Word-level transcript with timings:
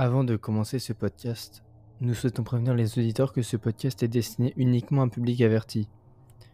Avant 0.00 0.22
de 0.22 0.36
commencer 0.36 0.78
ce 0.78 0.92
podcast, 0.92 1.64
nous 2.00 2.14
souhaitons 2.14 2.44
prévenir 2.44 2.72
les 2.72 3.00
auditeurs 3.00 3.32
que 3.32 3.42
ce 3.42 3.56
podcast 3.56 4.00
est 4.04 4.06
destiné 4.06 4.54
uniquement 4.56 5.02
à 5.02 5.06
un 5.06 5.08
public 5.08 5.40
averti. 5.40 5.88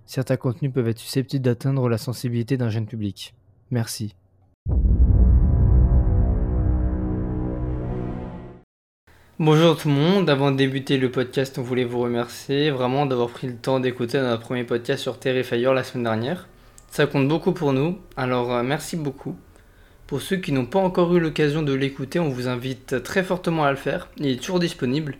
Certains 0.06 0.38
contenus 0.38 0.72
peuvent 0.72 0.88
être 0.88 0.98
susceptibles 0.98 1.44
d'atteindre 1.44 1.90
la 1.90 1.98
sensibilité 1.98 2.56
d'un 2.56 2.70
jeune 2.70 2.86
public. 2.86 3.34
Merci. 3.70 4.14
Bonjour 9.38 9.76
tout 9.76 9.88
le 9.88 9.94
monde, 9.94 10.30
avant 10.30 10.50
de 10.50 10.56
débuter 10.56 10.96
le 10.96 11.10
podcast, 11.10 11.58
on 11.58 11.62
voulait 11.62 11.84
vous 11.84 12.00
remercier 12.00 12.70
vraiment 12.70 13.04
d'avoir 13.04 13.28
pris 13.28 13.48
le 13.48 13.56
temps 13.56 13.78
d'écouter 13.78 14.22
notre 14.22 14.40
premier 14.40 14.64
podcast 14.64 15.02
sur 15.02 15.18
Terrifier 15.18 15.70
la 15.74 15.84
semaine 15.84 16.04
dernière. 16.04 16.48
Ça 16.90 17.06
compte 17.06 17.28
beaucoup 17.28 17.52
pour 17.52 17.74
nous, 17.74 17.98
alors 18.16 18.50
euh, 18.54 18.62
merci 18.62 18.96
beaucoup. 18.96 19.36
Pour 20.06 20.20
ceux 20.20 20.36
qui 20.36 20.52
n'ont 20.52 20.66
pas 20.66 20.80
encore 20.80 21.14
eu 21.16 21.20
l'occasion 21.20 21.62
de 21.62 21.72
l'écouter, 21.72 22.18
on 22.18 22.28
vous 22.28 22.46
invite 22.46 23.02
très 23.02 23.22
fortement 23.22 23.64
à 23.64 23.70
le 23.70 23.76
faire. 23.76 24.08
Il 24.18 24.26
est 24.26 24.40
toujours 24.40 24.60
disponible. 24.60 25.16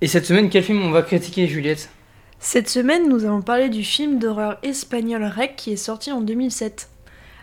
Et 0.00 0.06
cette 0.06 0.26
semaine, 0.26 0.48
quel 0.48 0.62
film 0.62 0.82
on 0.82 0.92
va 0.92 1.02
critiquer, 1.02 1.48
Juliette? 1.48 1.90
Cette 2.38 2.68
semaine, 2.68 3.08
nous 3.08 3.24
allons 3.24 3.42
parler 3.42 3.68
du 3.68 3.82
film 3.82 4.20
d'horreur 4.20 4.58
espagnol 4.62 5.24
Rec 5.24 5.56
qui 5.56 5.72
est 5.72 5.76
sorti 5.76 6.12
en 6.12 6.20
2007. 6.20 6.88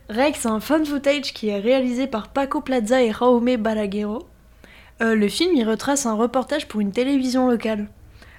Rec, 0.10 0.36
c'est 0.38 0.48
un 0.48 0.62
fan 0.62 0.86
footage 0.86 1.34
qui 1.34 1.50
est 1.50 1.60
réalisé 1.60 2.08
par 2.08 2.30
Paco 2.30 2.62
Plaza 2.62 3.04
et 3.04 3.12
Jaume 3.12 3.58
Balaguerro. 3.58 4.26
Euh, 5.02 5.16
le 5.16 5.28
film 5.28 5.54
y 5.54 5.66
retrace 5.66 6.06
un 6.06 6.14
reportage 6.14 6.70
pour 6.70 6.80
une 6.80 6.94
télévision 6.94 7.50
locale. 7.50 7.90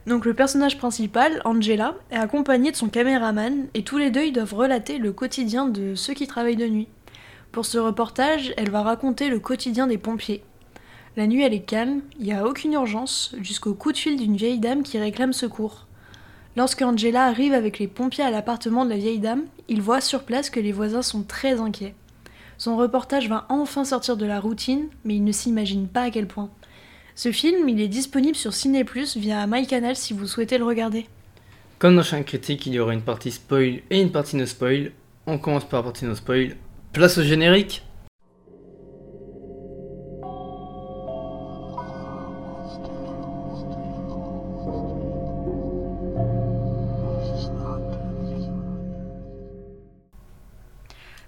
Donc 0.07 0.25
le 0.25 0.33
personnage 0.33 0.79
principal, 0.79 1.43
Angela, 1.45 1.95
est 2.11 2.17
accompagné 2.17 2.71
de 2.71 2.77
son 2.77 2.89
caméraman 2.89 3.67
et 3.75 3.83
tous 3.83 3.99
les 3.99 4.11
deux 4.11 4.23
ils 4.23 4.33
doivent 4.33 4.55
relater 4.55 4.97
le 4.97 5.13
quotidien 5.13 5.67
de 5.67 5.95
ceux 5.95 6.15
qui 6.15 6.27
travaillent 6.27 6.57
de 6.57 6.69
nuit. 6.69 6.89
Pour 7.57 7.65
ce 7.65 7.79
reportage, 7.79 8.53
elle 8.59 8.69
va 8.69 8.83
raconter 8.83 9.31
le 9.31 9.39
quotidien 9.39 9.87
des 9.87 9.97
pompiers. 9.97 10.43
La 11.17 11.27
nuit 11.27 11.43
elle 11.43 11.55
est 11.55 11.65
calme, 11.65 12.03
il 12.19 12.27
n'y 12.27 12.35
a 12.35 12.45
aucune 12.47 12.75
urgence, 12.75 13.35
jusqu'au 13.41 13.73
coup 13.73 13.93
de 13.93 13.97
fil 13.97 14.19
d'une 14.19 14.37
vieille 14.37 14.59
dame 14.59 14.83
qui 14.83 14.99
réclame 14.99 15.33
secours. 15.33 15.87
Lorsque 16.55 16.83
Angela 16.83 17.25
arrive 17.25 17.55
avec 17.55 17.79
les 17.79 17.89
pompiers 17.89 18.25
à 18.25 18.31
l'appartement 18.31 18.85
de 18.85 18.91
la 18.91 18.99
vieille 18.99 19.21
dame, 19.21 19.45
il 19.69 19.81
voit 19.81 20.03
sur 20.03 20.25
place 20.25 20.51
que 20.51 20.61
les 20.61 20.71
voisins 20.71 21.01
sont 21.01 21.23
très 21.23 21.59
inquiets. 21.59 21.95
Son 22.59 22.77
reportage 22.77 23.31
va 23.31 23.47
enfin 23.49 23.87
sortir 23.87 24.19
de 24.19 24.27
la 24.27 24.39
routine, 24.39 24.89
mais 25.05 25.17
il 25.17 25.25
ne 25.25 25.33
s'imagine 25.33 25.89
pas 25.89 26.03
à 26.03 26.11
quel 26.11 26.27
point. 26.27 26.51
Ce 27.15 27.33
film, 27.33 27.67
il 27.71 27.81
est 27.81 27.89
disponible 27.89 28.37
sur 28.37 28.53
Ciné 28.53 28.85
via 29.17 29.47
MyCanal 29.47 29.97
si 29.97 30.13
vous 30.13 30.27
souhaitez 30.27 30.59
le 30.59 30.67
regarder. 30.67 31.07
Comme 31.79 31.97
dans 31.97 32.03
chaque 32.03 32.27
critique, 32.27 32.67
il 32.67 32.75
y 32.75 32.79
aura 32.79 32.93
une 32.93 33.01
partie 33.01 33.31
spoil 33.31 33.81
et 33.89 34.03
une 34.03 34.13
partie 34.13 34.37
no 34.37 34.45
spoil. 34.45 34.93
On 35.27 35.39
commence 35.39 35.65
par 35.65 35.81
la 35.81 35.85
partie 35.85 36.05
no 36.05 36.15
spoil. 36.15 36.55
Place 36.97 37.19
au 37.19 37.23
générique 37.23 37.83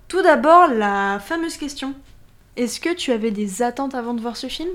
Tout 0.09 0.23
d'abord, 0.23 0.69
la 0.69 1.19
fameuse 1.21 1.59
question. 1.59 1.93
Est-ce 2.57 2.81
que 2.81 2.95
tu 2.95 3.13
avais 3.13 3.31
des 3.31 3.61
attentes 3.61 3.95
avant 3.95 4.15
de 4.15 4.23
voir 4.23 4.39
ce 4.39 4.47
film? 4.47 4.71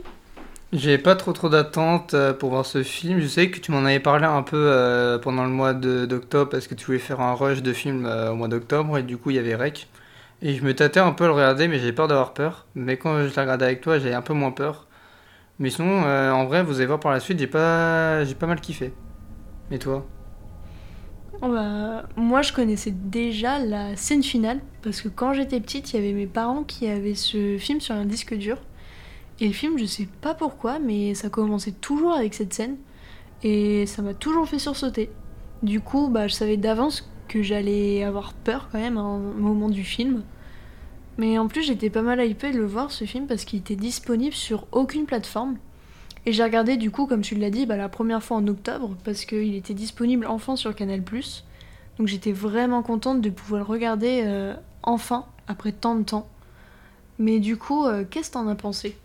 J'ai 0.73 1.00
pas 1.00 1.16
trop 1.16 1.33
trop 1.33 1.50
d'attentes 1.50 2.13
euh, 2.13 2.33
pour 2.33 2.52
voir 2.52 2.67
ce 2.67 2.83
film. 2.83 3.19
Je 3.19 3.25
sais 3.25 3.50
que 3.50 3.57
tu 3.57 3.72
m'en 3.72 3.83
avais 3.83 4.00
parlé 4.00 4.25
un 4.25 4.44
peu 4.44 4.57
euh, 4.57 5.17
pendant 5.17 5.44
le 5.44 5.50
mois 5.50 5.73
d'octobre 5.73 6.52
parce 6.52 6.67
que 6.67 6.75
tu 6.75 6.85
voulais 6.85 7.00
faire 7.00 7.19
un 7.19 7.33
rush 7.33 7.63
de 7.63 7.73
film 7.73 8.05
euh, 8.05 8.31
au 8.31 8.35
mois 8.35 8.47
d'octobre 8.47 9.00
et 9.00 9.02
du 9.02 9.17
coup 9.17 9.31
il 9.31 9.38
y 9.38 9.39
avait 9.39 9.55
Rec. 9.55 9.88
Et 10.44 10.53
je 10.55 10.63
me 10.63 10.75
tâtais 10.75 10.99
un 10.99 11.13
peu 11.13 11.23
à 11.23 11.27
le 11.27 11.33
regarder 11.33 11.67
mais 11.67 11.80
j'avais 11.80 11.94
peur 11.94 12.08
d'avoir 12.08 12.33
peur. 12.33 12.67
Mais 12.75 12.97
quand 12.97 13.17
je 13.27 13.33
l'ai 13.33 13.41
regardé 13.41 13.66
avec 13.66 13.81
toi 13.81 13.97
j'avais 13.97 14.13
un 14.13 14.22
peu 14.22 14.33
moins 14.33 14.52
peur. 14.52 14.88
Mais 15.58 15.72
sinon 15.72 16.03
euh, 16.05 16.31
en 16.31 16.45
vrai 16.45 16.63
vous 16.63 16.77
allez 16.77 16.85
voir 16.85 17.00
par 17.00 17.11
la 17.11 17.19
suite 17.19 17.39
j'ai 17.39 17.47
pas, 17.47 18.23
j'ai 18.25 18.35
pas 18.35 18.47
mal 18.47 18.61
kiffé. 18.61 18.94
Et 19.72 19.80
toi? 19.80 20.05
Oh 21.41 21.50
bah, 21.50 22.03
Moi, 22.16 22.41
je 22.41 22.53
connaissais 22.53 22.91
déjà 22.91 23.59
la 23.59 23.95
scène 23.95 24.23
finale, 24.23 24.62
parce 24.81 25.01
que 25.01 25.09
quand 25.09 25.34
j'étais 25.34 25.59
petite, 25.59 25.91
il 25.91 25.95
y 25.95 26.00
avait 26.00 26.13
mes 26.13 26.28
parents 26.28 26.63
qui 26.63 26.88
avaient 26.88 27.16
ce 27.16 27.57
film 27.57 27.81
sur 27.81 27.95
un 27.95 28.06
disque 28.06 28.35
dur. 28.35 28.57
Et 29.39 29.47
le 29.47 29.53
film, 29.53 29.78
je 29.78 29.85
sais 29.85 30.07
pas 30.22 30.35
pourquoi, 30.35 30.79
mais 30.79 31.16
ça 31.16 31.29
commençait 31.29 31.72
toujours 31.72 32.13
avec 32.13 32.34
cette 32.34 32.53
scène. 32.53 32.78
Et 33.44 33.85
ça 33.88 34.01
m'a 34.01 34.13
toujours 34.13 34.47
fait 34.47 34.59
sursauter. 34.59 35.09
Du 35.63 35.81
coup, 35.81 36.07
bah, 36.09 36.28
je 36.28 36.34
savais 36.34 36.57
d'avance 36.57 37.09
que 37.28 37.41
j'allais 37.41 38.03
avoir 38.03 38.34
peur 38.34 38.69
quand 38.72 38.79
même 38.79 38.97
à 38.97 39.01
un 39.01 39.18
moment 39.18 39.69
du 39.69 39.84
film. 39.84 40.23
Mais 41.18 41.38
en 41.38 41.47
plus, 41.47 41.63
j'étais 41.63 41.90
pas 41.90 42.01
mal 42.01 42.25
hypée 42.25 42.51
de 42.51 42.57
le 42.57 42.66
voir 42.66 42.91
ce 42.91 43.06
film 43.06 43.28
parce 43.28 43.46
qu'il 43.46 43.59
était 43.59 43.75
disponible 43.75 44.34
sur 44.34 44.66
aucune 44.72 45.06
plateforme. 45.06 45.57
Et 46.25 46.31
j'ai 46.31 46.44
regardé 46.44 46.78
du 46.78 46.90
coup, 46.90 47.06
comme 47.06 47.22
tu 47.22 47.35
l'as 47.35 47.50
dit, 47.50 47.66
bah, 47.66 47.78
la 47.78 47.90
première 47.90 48.24
fois 48.24 48.38
en 48.38 48.47
octobre 48.47 48.96
parce 49.03 49.25
qu'il 49.25 49.56
était 49.56 49.74
disponible 49.74 50.25
enfin 50.25 50.56
sur 50.56 50.74
Canal+. 50.74 51.01
Donc 51.97 52.07
j'étais 52.07 52.31
vraiment 52.31 52.81
contente 52.81 53.22
de 53.22 53.29
pouvoir 53.29 53.62
le 53.62 53.68
regarder 53.68 54.24
euh, 54.25 54.56
enfin 54.81 55.25
après 55.47 55.72
tant 55.72 55.96
de 55.96 56.03
temps. 56.03 56.28
Mais 57.19 57.40
du 57.40 57.57
coup, 57.57 57.85
euh, 57.85 58.03
qu'est-ce 58.09 58.30
que 58.30 58.34
t'en 58.34 58.47
as 58.47 58.56
pensé? 58.56 58.97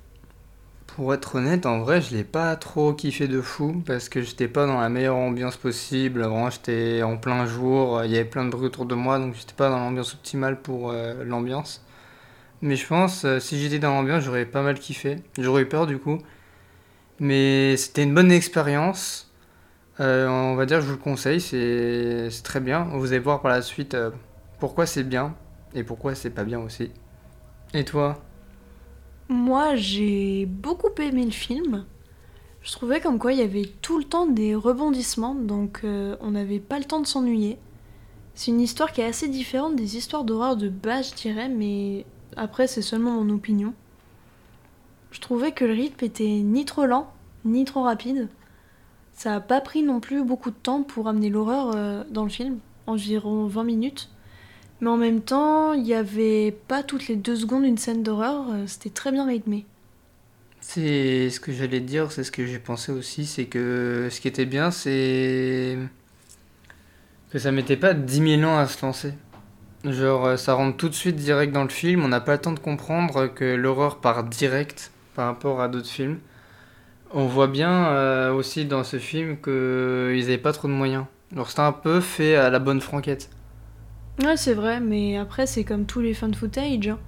Pour 0.87 1.13
être 1.13 1.35
honnête, 1.37 1.67
en 1.67 1.81
vrai, 1.81 2.01
je 2.01 2.17
l'ai 2.17 2.25
pas 2.25 2.57
trop 2.57 2.95
kiffé 2.95 3.29
de 3.29 3.43
fou 3.43 3.83
parce 3.85 4.09
que 4.09 4.23
j'étais 4.23 4.49
pas 4.49 4.67
dans 4.67 4.81
la 4.81 4.89
meilleure 4.89 5.17
ambiance 5.17 5.57
possible. 5.57 6.23
Vraiment, 6.23 6.49
j'étais 6.49 7.03
en 7.03 7.19
plein 7.19 7.47
jour, 7.47 8.03
il 8.05 8.11
y 8.11 8.17
avait 8.17 8.25
plein 8.25 8.45
de 8.45 8.51
bruit 8.51 8.67
autour 8.67 8.87
de 8.87 8.95
moi, 8.95 9.19
donc 9.19 9.35
j'étais 9.35 9.53
pas 9.53 9.69
dans 9.69 9.79
l'ambiance 9.79 10.15
optimale 10.15 10.61
pour 10.63 10.91
euh, 10.91 11.25
l'ambiance. 11.25 11.85
Mais 12.61 12.75
je 12.75 12.87
pense, 12.87 13.25
euh, 13.25 13.39
si 13.39 13.59
j'étais 13.61 13.79
dans 13.79 13.95
l'ambiance, 13.95 14.25
j'aurais 14.25 14.45
pas 14.45 14.63
mal 14.63 14.79
kiffé. 14.79 15.17
J'aurais 15.39 15.63
eu 15.63 15.69
peur 15.69 15.87
du 15.87 15.99
coup. 15.99 16.19
Mais 17.21 17.77
c'était 17.77 18.03
une 18.03 18.15
bonne 18.15 18.33
expérience. 18.33 19.33
Euh, 20.01 20.29
on 20.29 20.55
va 20.55 20.67
dire, 20.67 20.81
je 20.81 20.87
vous 20.87 20.93
le 20.93 20.99
conseille, 20.99 21.41
c'est 21.41 22.31
très 22.45 22.61
bien. 22.61 22.85
Vous 22.93 23.09
allez 23.09 23.19
voir 23.19 23.41
par 23.41 23.51
la 23.51 23.63
suite 23.63 23.95
euh, 23.95 24.11
pourquoi 24.61 24.87
c'est 24.87 25.03
bien 25.03 25.35
et 25.75 25.83
pourquoi 25.83 26.15
c'est 26.15 26.31
pas 26.31 26.45
bien 26.45 26.61
aussi. 26.61 26.91
Et 27.75 27.85
toi? 27.85 28.23
Moi, 29.29 29.77
j'ai 29.77 30.47
beaucoup 30.47 30.91
aimé 30.99 31.25
le 31.25 31.31
film. 31.31 31.85
Je 32.63 32.73
trouvais 32.73 33.01
comme 33.01 33.19
quoi 33.19 33.33
il 33.33 33.39
y 33.39 33.43
avait 33.43 33.71
tout 33.83 33.99
le 33.99 34.05
temps 34.05 34.27
des 34.27 34.55
rebondissements, 34.55 35.35
donc 35.35 35.83
on 35.85 36.31
n'avait 36.31 36.59
pas 36.59 36.79
le 36.79 36.85
temps 36.85 37.01
de 37.01 37.07
s'ennuyer. 37.07 37.59
C'est 38.35 38.51
une 38.51 38.61
histoire 38.61 38.93
qui 38.93 39.01
est 39.01 39.07
assez 39.07 39.29
différente 39.29 39.77
des 39.77 39.97
histoires 39.97 40.25
d'horreur 40.25 40.57
de 40.57 40.69
base, 40.69 41.11
je 41.11 41.15
dirais, 41.15 41.49
mais 41.49 42.05
après, 42.39 42.67
c'est 42.67 42.83
seulement 42.83 43.11
mon 43.11 43.35
opinion. 43.35 43.75
Je 45.11 45.21
trouvais 45.21 45.53
que 45.53 45.65
le 45.65 45.73
rythme 45.73 46.05
était 46.05 46.25
ni 46.25 46.65
trop 46.65 46.87
lent, 46.87 47.13
ni 47.45 47.65
trop 47.65 47.83
rapide. 47.83 48.29
Ça 49.13 49.35
a 49.35 49.41
pas 49.41 49.61
pris 49.61 49.83
non 49.83 49.99
plus 49.99 50.23
beaucoup 50.23 50.51
de 50.51 50.57
temps 50.57 50.83
pour 50.85 51.09
amener 51.09 51.29
l'horreur 51.29 51.73
euh, 51.75 52.05
dans 52.11 52.23
le 52.23 52.31
film, 52.31 52.59
environ 52.87 53.47
20 53.47 53.65
minutes. 53.65 54.11
Mais 54.81 54.89
en 54.89 54.97
même 54.97 55.21
temps, 55.21 55.73
il 55.73 55.85
y 55.85 55.95
avait 55.95 56.53
pas 56.53 56.85
toutes 56.85 57.09
les 57.09 57.17
deux 57.17 57.35
secondes 57.35 57.65
une 57.65 57.79
scène 57.79 58.05
d'horreur, 58.05 58.47
euh, 58.51 58.67
c'était 58.67 58.91
très 58.91 59.11
bien 59.11 59.27
rythmé. 59.27 59.67
C'est 60.61 61.31
ce 61.31 61.41
que 61.41 61.51
j'allais 61.51 61.81
dire, 61.81 62.13
c'est 62.13 62.23
ce 62.23 62.31
que 62.31 62.47
j'ai 62.47 62.61
pensé 62.61 62.93
aussi, 62.93 63.27
c'est 63.27 63.47
que 63.47 64.09
ce 64.11 64.21
qui 64.21 64.29
était 64.29 64.47
bien, 64.47 64.71
c'est 64.71 65.77
que 67.31 67.39
ça 67.39 67.51
mettait 67.51 67.77
pas 67.77 67.95
10 67.95 68.39
000 68.39 68.43
ans 68.49 68.59
à 68.59 68.67
se 68.69 68.85
lancer. 68.85 69.15
Genre, 69.85 70.27
euh, 70.27 70.37
ça 70.37 70.55
rentre 70.55 70.77
tout 70.77 70.89
de 70.89 70.95
suite 70.95 71.17
direct 71.17 71.53
dans 71.53 71.63
le 71.63 71.69
film, 71.69 72.05
on 72.05 72.09
n'a 72.09 72.21
pas 72.21 72.33
le 72.33 72.41
temps 72.41 72.53
de 72.53 72.59
comprendre 72.59 73.29
que 73.29 73.55
l'horreur 73.55 73.99
part 73.99 74.25
direct 74.25 74.91
par 75.15 75.27
rapport 75.27 75.61
à 75.61 75.69
d'autres 75.69 75.89
films. 75.89 76.19
On 77.15 77.27
voit 77.27 77.47
bien 77.47 77.87
euh, 77.87 78.33
aussi 78.33 78.65
dans 78.65 78.85
ce 78.85 78.99
film 78.99 79.37
qu'ils 79.41 80.25
avaient 80.25 80.39
pas 80.39 80.53
trop 80.53 80.69
de 80.69 80.73
moyens. 80.73 81.05
Alors 81.33 81.49
c'était 81.49 81.61
un 81.61 81.73
peu 81.73 82.01
fait 82.01 82.35
à 82.35 82.51
la 82.51 82.59
bonne 82.59 82.81
franquette. 82.81 83.31
Ouais, 84.23 84.37
c'est 84.37 84.55
vrai, 84.55 84.81
mais 84.81 85.17
après, 85.17 85.47
c'est 85.47 85.63
comme 85.63 85.87
tous 85.87 86.01
les 86.01 86.13
fans 86.13 86.33
footage, 86.33 86.89
hein. 86.89 86.99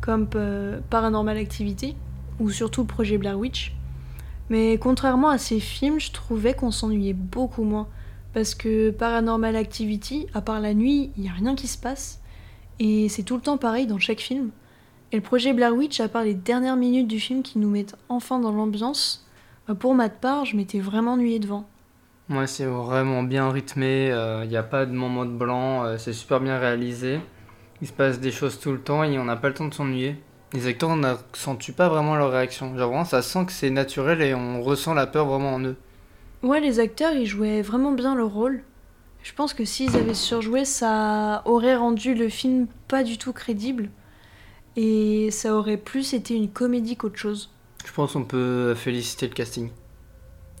comme 0.00 0.28
euh, 0.36 0.78
Paranormal 0.90 1.36
Activity, 1.36 1.96
ou 2.38 2.50
surtout 2.50 2.84
projet 2.84 3.18
Blair 3.18 3.36
Witch. 3.36 3.74
Mais 4.48 4.78
contrairement 4.78 5.30
à 5.30 5.38
ces 5.38 5.58
films, 5.58 5.98
je 5.98 6.12
trouvais 6.12 6.54
qu'on 6.54 6.70
s'ennuyait 6.70 7.14
beaucoup 7.14 7.64
moins. 7.64 7.88
Parce 8.34 8.54
que 8.54 8.90
Paranormal 8.90 9.56
Activity, 9.56 10.26
à 10.34 10.40
part 10.40 10.60
la 10.60 10.74
nuit, 10.74 11.10
il 11.16 11.22
n'y 11.22 11.28
a 11.28 11.32
rien 11.32 11.54
qui 11.54 11.68
se 11.68 11.78
passe. 11.78 12.20
Et 12.78 13.08
c'est 13.08 13.22
tout 13.22 13.36
le 13.36 13.42
temps 13.42 13.58
pareil 13.58 13.86
dans 13.86 13.98
chaque 13.98 14.20
film. 14.20 14.50
Et 15.12 15.16
le 15.16 15.22
projet 15.22 15.52
Blair 15.52 15.74
Witch, 15.74 16.00
à 16.00 16.08
part 16.08 16.24
les 16.24 16.34
dernières 16.34 16.76
minutes 16.76 17.08
du 17.08 17.20
film 17.20 17.42
qui 17.42 17.58
nous 17.58 17.68
mettent 17.68 17.96
enfin 18.08 18.38
dans 18.38 18.50
l'ambiance, 18.50 19.26
bah, 19.68 19.74
pour 19.74 19.94
ma 19.94 20.08
part, 20.08 20.46
je 20.46 20.56
m'étais 20.56 20.80
vraiment 20.80 21.12
ennuyée 21.12 21.38
devant. 21.38 21.68
Ouais, 22.30 22.46
c'est 22.46 22.64
vraiment 22.64 23.22
bien 23.22 23.50
rythmé, 23.50 24.06
il 24.42 24.48
n'y 24.48 24.56
a 24.56 24.62
pas 24.62 24.86
de 24.86 24.92
moment 24.92 25.26
de 25.26 25.32
blanc, 25.32 25.84
euh, 25.84 25.98
c'est 25.98 26.14
super 26.14 26.40
bien 26.40 26.58
réalisé. 26.58 27.20
Il 27.82 27.88
se 27.88 27.92
passe 27.92 28.20
des 28.20 28.30
choses 28.30 28.58
tout 28.58 28.72
le 28.72 28.80
temps 28.80 29.04
et 29.04 29.18
on 29.18 29.24
n'a 29.24 29.36
pas 29.36 29.48
le 29.48 29.54
temps 29.54 29.68
de 29.68 29.74
s'ennuyer. 29.74 30.16
Les 30.54 30.66
acteurs, 30.66 30.90
on 30.90 30.96
n'accentue 30.96 31.72
pas 31.72 31.88
vraiment 31.88 32.16
leur 32.16 32.30
réaction. 32.30 32.76
Genre 32.78 32.88
vraiment, 32.88 33.04
ça 33.04 33.20
sent 33.20 33.44
que 33.46 33.52
c'est 33.52 33.70
naturel 33.70 34.22
et 34.22 34.34
on 34.34 34.62
ressent 34.62 34.94
la 34.94 35.06
peur 35.06 35.26
vraiment 35.26 35.54
en 35.54 35.60
eux. 35.60 35.76
Ouais, 36.42 36.60
les 36.60 36.80
acteurs, 36.80 37.12
ils 37.12 37.26
jouaient 37.26 37.62
vraiment 37.62 37.92
bien 37.92 38.14
leur 38.14 38.32
rôle. 38.32 38.62
Je 39.22 39.32
pense 39.32 39.54
que 39.54 39.64
s'ils 39.64 39.96
avaient 39.96 40.14
surjoué, 40.14 40.64
ça 40.64 41.42
aurait 41.44 41.76
rendu 41.76 42.14
le 42.14 42.28
film 42.28 42.66
pas 42.88 43.04
du 43.04 43.16
tout 43.16 43.32
crédible. 43.32 43.90
Et 44.74 45.30
ça 45.30 45.54
aurait 45.54 45.76
plus 45.76 46.14
été 46.14 46.34
une 46.34 46.50
comédie 46.50 46.96
qu'autre 46.96 47.18
chose. 47.18 47.50
Je 47.86 47.92
pense 47.92 48.14
qu'on 48.14 48.24
peut 48.24 48.74
féliciter 48.74 49.28
le 49.28 49.34
casting. 49.34 49.70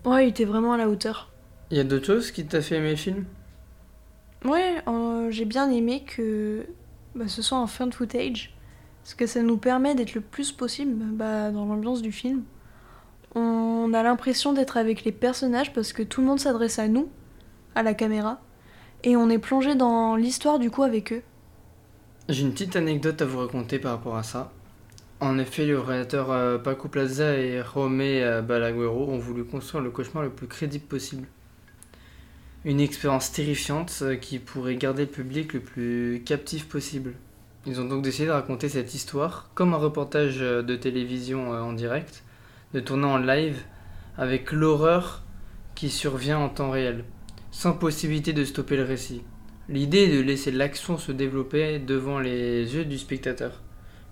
Ouais, 0.04 0.26
il 0.26 0.30
était 0.30 0.44
vraiment 0.44 0.72
à 0.72 0.76
la 0.76 0.88
hauteur. 0.88 1.30
Il 1.70 1.76
y 1.76 1.80
a 1.80 1.84
d'autres 1.84 2.06
choses 2.06 2.30
qui 2.30 2.44
t'a 2.46 2.60
fait 2.60 2.76
aimer 2.76 2.90
le 2.90 2.96
film? 2.96 3.24
Ouais, 4.44 4.82
euh, 4.86 5.30
j'ai 5.30 5.44
bien 5.44 5.70
aimé 5.70 6.04
que 6.04 6.66
bah, 7.14 7.28
ce 7.28 7.42
soit 7.42 7.58
en 7.58 7.66
fin 7.66 7.86
de 7.86 7.94
footage, 7.94 8.54
parce 9.02 9.14
que 9.14 9.26
ça 9.26 9.42
nous 9.42 9.56
permet 9.56 9.94
d'être 9.94 10.14
le 10.14 10.20
plus 10.20 10.52
possible 10.52 10.92
bah, 10.92 11.50
dans 11.50 11.64
l'ambiance 11.64 12.02
du 12.02 12.12
film. 12.12 12.42
On 13.34 13.92
a 13.94 14.02
l'impression 14.02 14.52
d'être 14.52 14.76
avec 14.76 15.04
les 15.04 15.12
personnages 15.12 15.72
parce 15.72 15.92
que 15.92 16.02
tout 16.02 16.20
le 16.20 16.26
monde 16.26 16.40
s'adresse 16.40 16.78
à 16.78 16.88
nous, 16.88 17.08
à 17.74 17.82
la 17.82 17.94
caméra, 17.94 18.40
et 19.04 19.16
on 19.16 19.30
est 19.30 19.38
plongé 19.38 19.74
dans 19.74 20.16
l'histoire 20.16 20.58
du 20.58 20.70
coup 20.70 20.82
avec 20.82 21.12
eux. 21.12 21.22
J'ai 22.28 22.42
une 22.42 22.52
petite 22.52 22.76
anecdote 22.76 23.20
à 23.20 23.24
vous 23.24 23.38
raconter 23.38 23.78
par 23.78 23.92
rapport 23.92 24.16
à 24.16 24.22
ça. 24.22 24.52
En 25.22 25.38
effet, 25.38 25.66
le 25.66 25.78
réalisateur 25.78 26.32
euh, 26.32 26.58
Paco 26.58 26.88
Plaza 26.88 27.36
et 27.36 27.62
Romé 27.62 28.24
euh, 28.24 28.42
Balaguero 28.42 29.08
ont 29.08 29.18
voulu 29.18 29.44
construire 29.44 29.82
le 29.82 29.90
cauchemar 29.90 30.24
le 30.24 30.30
plus 30.30 30.48
crédible 30.48 30.84
possible. 30.84 31.28
Une 32.64 32.80
expérience 32.80 33.30
terrifiante 33.30 34.00
euh, 34.02 34.16
qui 34.16 34.40
pourrait 34.40 34.74
garder 34.74 35.04
le 35.04 35.10
public 35.10 35.52
le 35.52 35.60
plus 35.60 36.22
captif 36.26 36.68
possible. 36.68 37.14
Ils 37.66 37.80
ont 37.80 37.84
donc 37.84 38.02
décidé 38.02 38.26
de 38.26 38.32
raconter 38.32 38.68
cette 38.68 38.94
histoire 38.94 39.48
comme 39.54 39.74
un 39.74 39.76
reportage 39.76 40.40
de 40.40 40.74
télévision 40.74 41.50
en 41.50 41.72
direct, 41.72 42.24
de 42.74 42.80
tourner 42.80 43.06
en 43.06 43.18
live 43.18 43.62
avec 44.16 44.52
l'horreur 44.52 45.22
qui 45.74 45.90
survient 45.90 46.38
en 46.38 46.48
temps 46.48 46.70
réel, 46.70 47.04
sans 47.50 47.72
possibilité 47.72 48.32
de 48.32 48.44
stopper 48.44 48.76
le 48.76 48.84
récit. 48.84 49.22
L'idée 49.68 50.04
est 50.04 50.16
de 50.16 50.20
laisser 50.20 50.50
l'action 50.50 50.98
se 50.98 51.12
développer 51.12 51.78
devant 51.78 52.18
les 52.18 52.74
yeux 52.74 52.84
du 52.84 52.98
spectateur. 52.98 53.62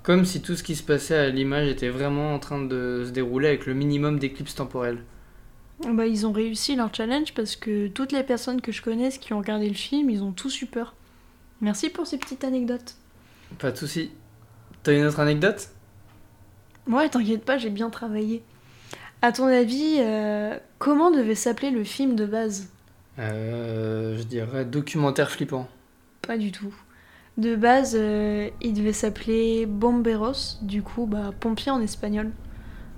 Comme 0.02 0.24
si 0.24 0.40
tout 0.40 0.56
ce 0.56 0.62
qui 0.62 0.76
se 0.76 0.82
passait 0.82 1.16
à 1.16 1.28
l'image 1.28 1.68
était 1.68 1.90
vraiment 1.90 2.34
en 2.34 2.38
train 2.38 2.64
de 2.64 3.04
se 3.06 3.10
dérouler 3.10 3.48
avec 3.48 3.66
le 3.66 3.74
minimum 3.74 4.18
d'éclipse 4.18 4.54
temporelle. 4.54 5.04
Bah, 5.86 6.06
ils 6.06 6.26
ont 6.26 6.32
réussi 6.32 6.76
leur 6.76 6.94
challenge 6.94 7.34
parce 7.34 7.56
que 7.56 7.88
toutes 7.88 8.12
les 8.12 8.22
personnes 8.22 8.60
que 8.60 8.72
je 8.72 8.82
connaisse 8.82 9.18
qui 9.18 9.32
ont 9.32 9.38
regardé 9.38 9.68
le 9.68 9.74
film, 9.74 10.08
ils 10.10 10.22
ont 10.22 10.32
tous 10.32 10.62
eu 10.62 10.66
peur. 10.66 10.94
Merci 11.60 11.90
pour 11.90 12.06
ces 12.06 12.18
petites 12.18 12.44
anecdotes. 12.44 12.96
Pas 13.58 13.72
de 13.72 13.76
soucis. 13.76 14.10
T'as 14.82 14.96
une 14.96 15.04
autre 15.04 15.20
anecdote? 15.20 15.68
Ouais, 16.86 17.08
t'inquiète 17.08 17.44
pas, 17.44 17.58
j'ai 17.58 17.70
bien 17.70 17.90
travaillé. 17.90 18.42
À 19.22 19.32
ton 19.32 19.46
avis, 19.46 19.96
euh, 19.98 20.56
comment 20.78 21.10
devait 21.10 21.34
s'appeler 21.34 21.70
le 21.70 21.84
film 21.84 22.16
de 22.16 22.24
base? 22.26 22.68
Euh, 23.18 24.16
Je 24.16 24.22
dirais 24.22 24.64
documentaire 24.64 25.30
flippant. 25.30 25.68
Pas 26.22 26.38
du 26.38 26.52
tout. 26.52 26.74
De 27.36 27.54
base, 27.54 27.94
euh, 27.98 28.48
il 28.60 28.74
devait 28.74 28.92
s'appeler 28.92 29.66
Bomberos, 29.66 30.58
du 30.62 30.82
coup, 30.82 31.06
bah, 31.06 31.32
pompier 31.38 31.70
en 31.70 31.80
espagnol. 31.80 32.30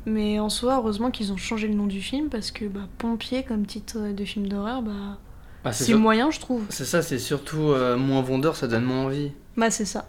Mais 0.07 0.41
en 0.41 0.49
soi, 0.49 0.77
heureusement 0.77 1.11
qu'ils 1.11 1.33
ont 1.33 1.37
changé 1.37 1.69
le 1.69 1.75
nom 1.75 1.87
du 1.87 2.01
film 2.01 2.29
parce 2.29 2.51
que 2.51 2.65
bah, 2.65 2.89
pompier 2.99 3.45
comme 3.45 3.67
titre 3.67 4.13
de 4.13 4.25
film 4.25 4.49
d'horreur, 4.49 4.83
bah, 4.83 5.19
Ah, 5.65 5.73
c'est 5.73 5.95
moyen, 5.95 6.31
je 6.31 6.41
trouve. 6.41 6.65
C'est 6.71 6.85
ça, 6.85 7.03
c'est 7.03 7.19
surtout 7.21 7.75
moins 7.99 8.23
vendeur, 8.23 8.57
ça 8.57 8.67
donne 8.67 8.85
moins 8.85 9.05
envie. 9.05 9.33
Bah, 9.57 9.71
c'est 9.71 9.85
ça. 9.85 10.07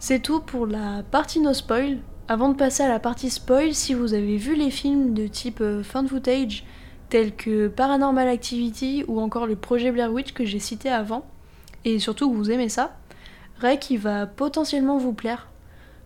C'est 0.00 0.20
tout 0.20 0.40
pour 0.40 0.66
la 0.66 1.02
partie 1.08 1.40
no 1.40 1.52
spoil. 1.52 1.98
Avant 2.30 2.48
de 2.48 2.54
passer 2.54 2.84
à 2.84 2.88
la 2.88 3.00
partie 3.00 3.28
spoil, 3.28 3.74
si 3.74 3.92
vous 3.92 4.14
avez 4.14 4.36
vu 4.36 4.54
les 4.54 4.70
films 4.70 5.14
de 5.14 5.26
type 5.26 5.60
euh, 5.62 5.82
fan 5.82 6.06
footage, 6.06 6.62
tels 7.08 7.34
que 7.34 7.66
Paranormal 7.66 8.28
Activity 8.28 9.04
ou 9.08 9.20
encore 9.20 9.48
le 9.48 9.56
projet 9.56 9.90
Blair 9.90 10.12
Witch 10.12 10.32
que 10.32 10.44
j'ai 10.44 10.60
cité 10.60 10.90
avant, 10.90 11.26
et 11.84 11.98
surtout 11.98 12.30
que 12.30 12.36
vous 12.36 12.52
aimez 12.52 12.68
ça, 12.68 12.96
Rec 13.60 13.90
il 13.90 13.98
va 13.98 14.26
potentiellement 14.26 14.96
vous 14.96 15.12
plaire. 15.12 15.48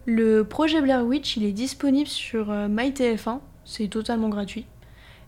Le 0.07 0.45
projet 0.45 0.81
Blair 0.81 1.05
Witch 1.05 1.37
il 1.37 1.45
est 1.45 1.53
disponible 1.53 2.09
sur 2.09 2.51
euh, 2.51 2.69
MyTF1, 2.69 3.41
c'est 3.67 3.89
totalement 3.89 4.31
gratuit. 4.31 4.65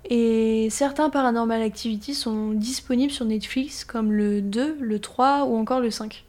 Et 0.09 0.69
certains 0.71 1.11
Paranormal 1.11 1.61
Activity 1.61 2.15
sont 2.15 2.53
disponibles 2.53 3.13
sur 3.13 3.27
Netflix 3.27 3.85
comme 3.85 4.13
le 4.13 4.41
2, 4.41 4.79
le 4.81 4.99
3 4.99 5.45
ou 5.45 5.59
encore 5.59 5.81
le 5.81 5.91
5. 5.91 6.26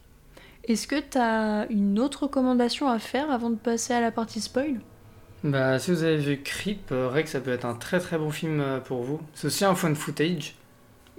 Est-ce 0.68 0.86
que 0.86 1.00
t'as 1.00 1.66
une 1.70 1.98
autre 1.98 2.24
recommandation 2.24 2.90
à 2.90 2.98
faire 2.98 3.30
avant 3.30 3.48
de 3.48 3.56
passer 3.56 3.94
à 3.94 4.02
la 4.02 4.10
partie 4.10 4.42
spoil? 4.42 4.74
Bah, 5.42 5.78
si 5.78 5.90
vous 5.90 6.02
avez 6.02 6.18
vu 6.18 6.42
Creep, 6.42 6.92
euh, 6.92 7.08
Rex, 7.08 7.32
ça 7.32 7.40
peut 7.40 7.52
être 7.52 7.64
un 7.64 7.74
très 7.74 8.00
très 8.00 8.18
bon 8.18 8.30
film 8.30 8.60
euh, 8.60 8.78
pour 8.78 9.02
vous. 9.02 9.18
C'est 9.32 9.46
aussi 9.46 9.64
un 9.64 9.74
fun 9.74 9.94
footage. 9.94 10.56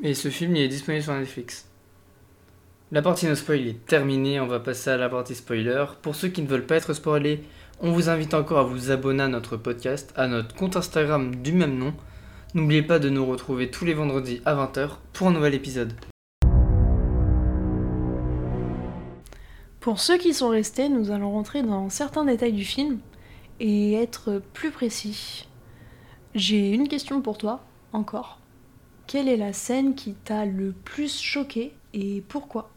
Et 0.03 0.13
ce 0.13 0.29
film, 0.29 0.55
il 0.55 0.61
est 0.61 0.67
disponible 0.67 1.03
sur 1.03 1.13
Netflix. 1.13 1.67
La 2.91 3.01
partie 3.01 3.25
no 3.25 3.33
spoil 3.33 3.67
est 3.67 3.85
terminée, 3.87 4.39
on 4.39 4.45
va 4.45 4.59
passer 4.59 4.91
à 4.91 4.97
la 4.97 5.09
partie 5.09 5.33
spoiler. 5.33 5.85
Pour 6.03 6.15
ceux 6.15 6.27
qui 6.27 6.43
ne 6.43 6.47
veulent 6.47 6.67
pas 6.67 6.75
être 6.75 6.93
spoilés, 6.93 7.43
on 7.79 7.91
vous 7.91 8.09
invite 8.09 8.35
encore 8.35 8.59
à 8.59 8.63
vous 8.63 8.91
abonner 8.91 9.23
à 9.23 9.27
notre 9.29 9.57
podcast, 9.57 10.13
à 10.15 10.27
notre 10.27 10.53
compte 10.53 10.75
Instagram 10.75 11.35
du 11.35 11.53
même 11.53 11.75
nom. 11.75 11.93
N'oubliez 12.53 12.83
pas 12.83 12.99
de 12.99 13.09
nous 13.09 13.25
retrouver 13.25 13.71
tous 13.71 13.85
les 13.85 13.95
vendredis 13.95 14.41
à 14.45 14.53
20h 14.53 14.89
pour 15.13 15.27
un 15.27 15.31
nouvel 15.31 15.55
épisode. 15.55 15.93
Pour 19.89 19.99
ceux 19.99 20.19
qui 20.19 20.35
sont 20.35 20.49
restés, 20.49 20.87
nous 20.87 21.09
allons 21.09 21.31
rentrer 21.31 21.63
dans 21.63 21.89
certains 21.89 22.23
détails 22.23 22.53
du 22.53 22.63
film 22.63 22.99
et 23.59 23.95
être 23.95 24.39
plus 24.53 24.69
précis. 24.69 25.47
J'ai 26.35 26.69
une 26.69 26.87
question 26.87 27.23
pour 27.23 27.39
toi, 27.39 27.61
encore. 27.91 28.39
Quelle 29.07 29.27
est 29.27 29.35
la 29.35 29.51
scène 29.51 29.95
qui 29.95 30.13
t'a 30.13 30.45
le 30.45 30.73
plus 30.73 31.19
choqué 31.19 31.73
et 31.95 32.23
pourquoi? 32.27 32.69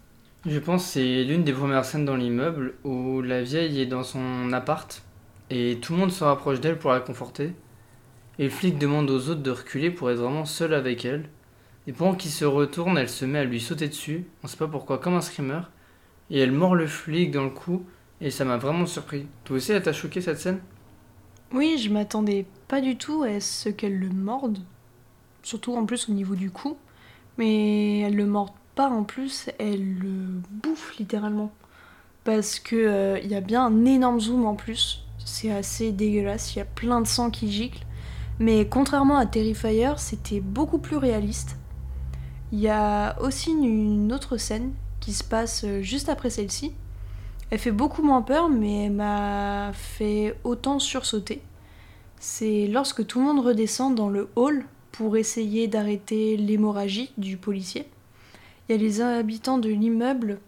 Je 0.47 0.59
pense 0.59 0.85
que 0.87 0.89
c'est 0.93 1.25
l'une 1.25 1.45
des 1.45 1.53
premières 1.53 1.85
scènes 1.85 2.07
dans 2.07 2.17
l'immeuble 2.17 2.77
où 2.83 3.21
la 3.21 3.43
vieille 3.43 3.79
est 3.79 3.85
dans 3.85 4.05
son 4.05 4.51
appart 4.55 5.03
et 5.51 5.81
tout 5.83 5.93
le 5.93 5.99
monde 5.99 6.13
se 6.13 6.25
rapproche 6.25 6.61
d'elle 6.61 6.79
pour 6.79 6.93
la 6.93 7.01
conforter. 7.01 7.53
Et 8.39 8.45
le 8.45 8.51
flic 8.51 8.79
demande 8.79 9.11
aux 9.11 9.29
autres 9.29 9.43
de 9.43 9.51
reculer 9.51 9.91
pour 9.91 10.11
être 10.11 10.17
vraiment 10.17 10.47
seul 10.47 10.73
avec 10.73 11.05
elle. 11.05 11.29
Et 11.87 11.93
pendant 11.93 12.15
qu'il 12.15 12.31
se 12.31 12.47
retourne, 12.47 12.97
elle 12.97 13.11
se 13.11 13.27
met 13.27 13.41
à 13.41 13.45
lui 13.45 13.61
sauter 13.61 13.89
dessus, 13.89 14.25
on 14.43 14.47
sait 14.47 14.57
pas 14.57 14.67
pourquoi, 14.67 14.97
comme 14.97 15.13
un 15.13 15.21
screamer. 15.21 15.61
Et 16.33 16.41
elle 16.41 16.51
mord 16.51 16.75
le 16.75 16.87
flic 16.87 17.31
dans 17.31 17.45
le 17.45 17.51
cou 17.51 17.85
et 18.23 18.31
ça 18.31 18.47
m'a 18.47 18.57
vraiment 18.57 18.87
surpris. 18.87 19.27
Toi 19.45 19.59
aussi, 19.59 19.73
elle 19.73 19.83
t'a 19.83 19.93
choqué 19.93 20.23
cette 20.23 20.39
scène? 20.39 20.61
Oui, 21.53 21.77
je 21.77 21.91
m'attendais 21.91 22.47
pas 22.69 22.81
du 22.81 22.97
tout 22.97 23.23
à 23.23 23.39
ce 23.39 23.69
qu'elle 23.69 23.99
le 23.99 24.09
morde, 24.09 24.59
surtout 25.43 25.77
en 25.77 25.85
plus 25.85 26.09
au 26.09 26.13
niveau 26.13 26.35
du 26.35 26.51
cou, 26.51 26.79
mais 27.37 28.01
elle 28.01 28.17
le 28.17 28.25
morde 28.25 28.55
pas 28.75 28.89
en 28.89 29.05
plus, 29.05 29.51
elle 29.59 29.99
le 29.99 30.41
bouffe 30.51 30.97
littéralement. 30.99 31.53
Parce 32.25 32.59
que 32.59 32.77
euh, 32.77 33.19
il 33.23 33.31
y 33.31 33.35
a 33.35 33.43
bien 33.43 33.67
un 33.67 33.85
énorme 33.85 34.19
zoom 34.19 34.47
en 34.47 34.55
plus, 34.55 35.05
c'est 35.23 35.53
assez 35.53 35.93
dégueulasse, 35.93 36.55
il 36.55 36.61
y 36.61 36.63
a 36.63 36.65
plein 36.65 37.03
de 37.03 37.07
sang 37.07 37.29
qui 37.29 37.53
gicle. 37.53 37.85
Mais 38.39 38.67
contrairement 38.67 39.19
à 39.19 39.27
Terrifier, 39.27 39.93
c'était 39.99 40.41
beaucoup 40.41 40.79
plus 40.79 40.97
réaliste. 40.97 41.59
Il 42.53 42.61
y 42.61 42.71
a 42.71 43.21
aussi 43.21 43.51
une 43.51 44.11
autre 44.15 44.39
scène 44.39 44.73
qui 45.03 45.13
se 45.13 45.25
passe 45.25 45.65
euh, 45.65 45.83
juste 45.83 46.09
après 46.09 46.31
celle-ci. 46.31 46.73
Elle 47.51 47.59
fait 47.59 47.73
beaucoup 47.73 48.03
moins 48.03 48.23
peur, 48.23 48.49
mais 48.49 48.87
elle 48.87 48.93
m'a 48.93 49.73
fait 49.75 50.39
autant 50.45 50.79
sursauter. 50.79 51.43
C'est 52.19 52.69
lorsque 52.69 53.07
tout 53.07 53.19
le 53.19 53.27
monde 53.27 53.45
redescend 53.45 53.95
dans 53.95 54.09
le 54.09 54.31
hall 54.37 54.65
pour 54.93 55.17
essayer 55.17 55.67
d'arrêter 55.67 56.37
l'hémorragie 56.37 57.11
du 57.19 57.37
policier. 57.37 57.85
Il 58.69 58.73
y 58.73 58.79
a 58.79 58.79
les 58.79 59.01
habitants 59.01 59.59
de 59.59 59.69
l'immeuble 59.69 60.39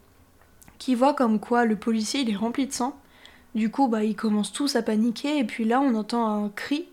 qui 0.78 0.94
voient 0.94 1.14
comme 1.14 1.40
quoi 1.40 1.64
le 1.64 1.76
policier 1.76 2.20
il 2.20 2.30
est 2.30 2.36
rempli 2.36 2.66
de 2.66 2.72
sang. 2.72 2.96
Du 3.54 3.70
coup, 3.70 3.88
bah, 3.88 4.04
ils 4.04 4.16
commencent 4.16 4.52
tous 4.52 4.76
à 4.76 4.82
paniquer 4.82 5.38
et 5.38 5.44
puis 5.44 5.64
là 5.64 5.80
on 5.80 5.94
entend 5.94 6.26
un 6.26 6.48
cri 6.48 6.86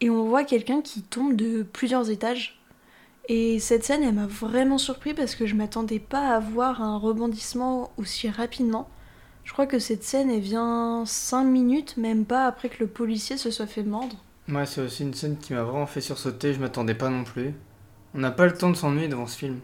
et 0.00 0.10
on 0.10 0.24
voit 0.24 0.44
quelqu'un 0.44 0.82
qui 0.82 1.02
tombe 1.02 1.36
de 1.36 1.62
plusieurs 1.62 2.10
étages. 2.10 2.55
Et 3.28 3.58
cette 3.58 3.84
scène, 3.84 4.02
elle 4.02 4.14
m'a 4.14 4.26
vraiment 4.26 4.78
surpris 4.78 5.12
parce 5.12 5.34
que 5.34 5.46
je 5.46 5.54
m'attendais 5.54 5.98
pas 5.98 6.36
à 6.36 6.38
voir 6.38 6.80
un 6.82 6.96
rebondissement 6.96 7.90
aussi 7.96 8.30
rapidement. 8.30 8.88
Je 9.42 9.52
crois 9.52 9.66
que 9.66 9.78
cette 9.78 10.04
scène, 10.04 10.30
elle 10.30 10.40
vient 10.40 11.04
5 11.06 11.44
minutes, 11.44 11.96
même 11.96 12.24
pas 12.24 12.46
après 12.46 12.68
que 12.68 12.78
le 12.80 12.86
policier 12.88 13.36
se 13.36 13.50
soit 13.50 13.66
fait 13.66 13.82
mordre. 13.82 14.16
Ouais, 14.48 14.66
c'est 14.66 14.80
aussi 14.80 15.02
une 15.02 15.14
scène 15.14 15.36
qui 15.38 15.54
m'a 15.54 15.62
vraiment 15.62 15.86
fait 15.86 16.00
sursauter, 16.00 16.54
je 16.54 16.60
m'attendais 16.60 16.94
pas 16.94 17.10
non 17.10 17.24
plus. 17.24 17.52
On 18.14 18.18
n'a 18.18 18.30
pas 18.30 18.46
le 18.46 18.54
temps 18.54 18.70
de 18.70 18.76
s'ennuyer 18.76 19.08
devant 19.08 19.26
ce 19.26 19.36
film. 19.36 19.58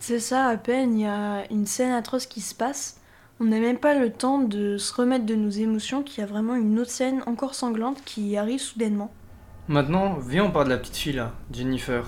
C'est 0.00 0.20
ça, 0.20 0.46
à 0.46 0.56
peine, 0.56 0.98
il 0.98 1.02
y 1.02 1.06
a 1.06 1.50
une 1.50 1.66
scène 1.66 1.92
atroce 1.92 2.26
qui 2.26 2.40
se 2.40 2.54
passe. 2.54 3.00
On 3.40 3.44
n'a 3.44 3.58
même 3.58 3.78
pas 3.78 3.94
le 3.94 4.12
temps 4.12 4.38
de 4.38 4.76
se 4.76 4.92
remettre 4.92 5.24
de 5.24 5.34
nos 5.34 5.50
émotions 5.50 6.02
qu'il 6.02 6.20
y 6.20 6.22
a 6.22 6.26
vraiment 6.26 6.54
une 6.56 6.78
autre 6.78 6.90
scène 6.90 7.22
encore 7.26 7.54
sanglante 7.54 8.02
qui 8.04 8.36
arrive 8.36 8.60
soudainement. 8.60 9.10
Maintenant, 9.66 10.18
viens, 10.18 10.44
on 10.44 10.50
parle 10.50 10.66
de 10.66 10.72
la 10.72 10.78
petite 10.78 10.96
fille 10.96 11.12
là, 11.14 11.32
Jennifer. 11.52 12.04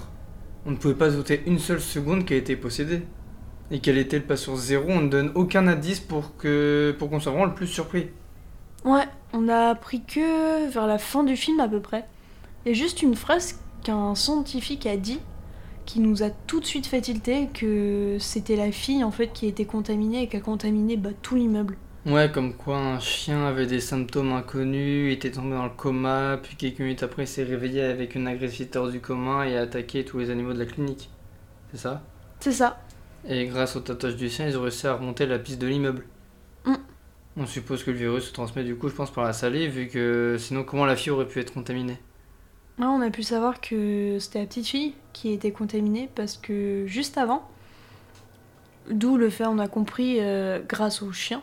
On 0.67 0.73
ne 0.73 0.77
pouvait 0.77 0.95
pas 0.95 1.11
douter 1.11 1.43
une 1.47 1.59
seule 1.59 1.81
seconde 1.81 2.25
qu'elle 2.25 2.39
était 2.39 2.57
possédée. 2.57 3.03
Et 3.71 3.79
qu'elle 3.79 3.99
était 3.99 4.19
le 4.19 4.25
pas 4.25 4.37
sur 4.37 4.57
zéro, 4.57 4.87
on 4.89 5.03
ne 5.03 5.09
donne 5.09 5.31
aucun 5.37 5.69
indice 5.69 6.01
pour 6.01 6.37
que 6.37 6.95
pour 6.99 7.09
qu'on 7.09 7.21
soit 7.21 7.31
vraiment 7.31 7.47
le 7.47 7.55
plus 7.55 7.69
surpris. 7.69 8.09
Ouais, 8.85 9.05
on 9.33 9.49
a 9.49 9.69
appris 9.69 10.03
que 10.03 10.69
vers 10.71 10.89
la 10.89 10.99
fin 10.99 11.23
du 11.23 11.37
film 11.37 11.61
à 11.61 11.69
peu 11.69 11.81
près. 11.81 12.05
Il 12.65 12.71
y 12.71 12.73
a 12.73 12.75
juste 12.75 13.01
une 13.03 13.15
phrase 13.15 13.61
qu'un 13.85 14.15
scientifique 14.15 14.87
a 14.87 14.97
dit 14.97 15.21
qui 15.87 16.01
nous 16.01 16.23
a 16.23 16.31
tout 16.31 16.61
de 16.61 16.65
suite 16.65 16.87
fait 16.87 17.01
tilter 17.01 17.49
que 17.53 18.17
c'était 18.19 18.57
la 18.57 18.73
fille 18.73 19.03
en 19.03 19.11
fait 19.11 19.29
qui 19.29 19.47
était 19.47 19.65
contaminée 19.65 20.23
et 20.23 20.29
qui 20.29 20.37
a 20.37 20.41
contaminé 20.41 20.97
bah, 20.97 21.11
tout 21.23 21.37
l'immeuble. 21.37 21.77
Ouais, 22.07 22.31
comme 22.33 22.55
quoi 22.55 22.79
un 22.79 22.99
chien 22.99 23.45
avait 23.45 23.67
des 23.67 23.81
symptômes 23.81 24.33
inconnus, 24.33 25.13
était 25.13 25.31
tombé 25.31 25.51
dans 25.51 25.65
le 25.65 25.71
coma, 25.71 26.39
puis 26.43 26.57
quelques 26.57 26.79
minutes 26.79 27.03
après 27.03 27.25
il 27.25 27.29
s'est 27.29 27.45
réveillé 27.45 27.83
avec 27.83 28.15
une 28.15 28.27
agressivité 28.27 28.79
hors 28.79 28.91
du 28.91 29.01
commun 29.01 29.45
et 29.45 29.59
a 29.59 29.63
attaqué 29.63 30.03
tous 30.05 30.19
les 30.19 30.31
animaux 30.31 30.55
de 30.55 30.59
la 30.59 30.65
clinique. 30.65 31.11
C'est 31.71 31.79
ça? 31.79 32.03
C'est 32.41 32.53
ça. 32.53 32.81
Et 33.29 33.45
grâce 33.45 33.77
au 33.77 33.81
tatouage 33.81 34.17
du 34.17 34.31
chien, 34.31 34.49
ils 34.49 34.57
ont 34.57 34.63
réussi 34.63 34.87
à 34.87 34.95
remonter 34.95 35.27
la 35.27 35.39
piste 35.39 35.61
de 35.61 35.67
l'immeuble. 35.67 36.07
Mm. 36.65 36.77
On 37.37 37.47
suppose 37.47 37.85
que 37.85 37.91
le 37.91 37.99
virus 37.99 38.29
se 38.29 38.33
transmet 38.33 38.65
du 38.65 38.77
coup, 38.77 38.89
je 38.89 38.95
pense, 38.95 39.11
par 39.11 39.25
la 39.25 39.35
salive, 39.35 39.73
vu 39.73 39.89
que 39.89 40.37
sinon 40.39 40.65
comment 40.65 40.87
la 40.87 40.97
fille 40.97 41.13
aurait 41.13 41.29
pu 41.29 41.39
être 41.39 41.53
contaminée? 41.53 41.99
Ouais, 42.79 42.87
on 42.87 43.03
a 43.03 43.11
pu 43.11 43.23
savoir 43.23 43.61
que 43.61 44.17
c'était 44.19 44.39
la 44.39 44.47
petite 44.47 44.67
fille 44.67 44.95
qui 45.13 45.33
était 45.33 45.53
contaminée 45.53 46.09
parce 46.15 46.39
que 46.39 46.85
juste 46.87 47.19
avant, 47.19 47.47
d'où 48.91 49.19
le 49.19 49.29
fait 49.29 49.45
on 49.45 49.59
a 49.59 49.69
compris 49.69 50.17
euh, 50.21 50.61
grâce 50.67 51.03
au 51.03 51.13
chien, 51.13 51.43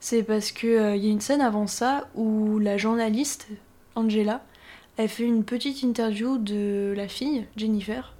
c'est 0.00 0.22
parce 0.22 0.50
qu'il 0.52 0.70
il 0.70 1.04
y 1.04 1.08
a 1.08 1.10
une 1.10 1.20
scène 1.20 1.40
avant 1.40 1.66
ça 1.66 2.08
où 2.14 2.58
la 2.58 2.76
journaliste 2.76 3.48
Angela 3.94 4.42
elle 4.96 5.08
fait 5.08 5.24
une 5.24 5.44
petite 5.44 5.82
interview 5.82 6.38
de 6.38 6.92
la 6.96 7.08
fille 7.08 7.46
Jennifer 7.56 8.14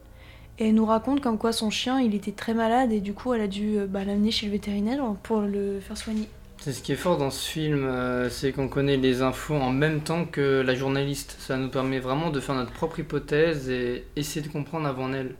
et 0.59 0.69
elle 0.69 0.75
nous 0.75 0.87
raconte 0.87 1.21
comme 1.21 1.39
quoi 1.39 1.53
son 1.53 1.71
chien 1.71 2.01
il 2.01 2.15
était 2.15 2.33
très 2.33 2.55
malade 2.55 2.93
et 2.93 3.01
du 3.01 3.15
coup 3.15 3.35
elle 3.35 3.41
a 3.41 3.49
dû 3.49 3.79
euh, 3.79 3.87
bah, 3.87 4.05
l'amener 4.05 4.31
chez 4.31 4.47
le 4.47 4.53
vétérinaire 4.53 5.03
pour 5.23 5.41
le 5.41 5.81
faire 5.81 5.97
soigner. 5.97 6.29
C'est 6.59 6.75
ce 6.75 6.83
qui 6.83 6.93
est 6.93 6.97
fort 6.97 7.17
dans 7.17 7.31
ce 7.31 7.49
film, 7.49 7.85
euh, 7.85 8.29
c'est 8.29 8.53
qu'on 8.53 8.69
connaît 8.69 8.99
les 8.99 9.23
infos 9.23 9.55
en 9.55 9.71
même 9.71 10.03
temps 10.03 10.27
que 10.27 10.61
la 10.61 10.75
journaliste. 10.75 11.37
Ça 11.39 11.57
nous 11.57 11.71
permet 11.71 12.01
vraiment 12.01 12.29
de 12.29 12.39
faire 12.39 12.55
notre 12.55 12.73
propre 12.73 12.99
hypothèse 12.99 13.71
et 13.71 14.05
essayer 14.15 14.47
de 14.47 14.53
comprendre 14.53 14.87
avant 14.87 15.11
elle. 15.15 15.37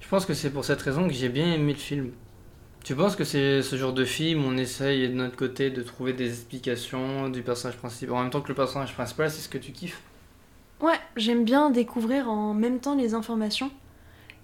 Je 0.00 0.08
pense 0.08 0.26
que 0.26 0.34
c'est 0.34 0.50
pour 0.50 0.64
cette 0.64 0.82
raison 0.82 1.06
que 1.06 1.14
j'ai 1.14 1.28
bien 1.28 1.52
aimé 1.54 1.72
le 1.72 1.78
film. 1.78 2.10
Tu 2.88 2.94
penses 2.94 3.16
que 3.16 3.24
c'est 3.24 3.60
ce 3.60 3.76
genre 3.76 3.92
de 3.92 4.06
film 4.06 4.46
on 4.46 4.56
essaye 4.56 5.06
de 5.10 5.12
notre 5.12 5.36
côté 5.36 5.68
de 5.68 5.82
trouver 5.82 6.14
des 6.14 6.30
explications 6.30 7.28
du 7.28 7.42
personnage 7.42 7.76
principal 7.76 8.16
en 8.16 8.22
même 8.22 8.30
temps 8.30 8.40
que 8.40 8.48
le 8.48 8.54
personnage 8.54 8.94
principal, 8.94 9.30
c'est 9.30 9.42
ce 9.42 9.50
que 9.50 9.58
tu 9.58 9.72
kiffes? 9.72 10.00
Ouais, 10.80 10.98
j'aime 11.14 11.44
bien 11.44 11.68
découvrir 11.68 12.30
en 12.30 12.54
même 12.54 12.80
temps 12.80 12.94
les 12.94 13.12
informations 13.12 13.70